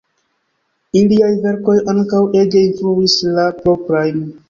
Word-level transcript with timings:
Iliaj 1.01 1.29
verkoj 1.45 1.77
ankaŭ 1.95 2.25
ege 2.43 2.67
influis 2.73 3.23
la 3.39 3.49
proprajn. 3.63 4.23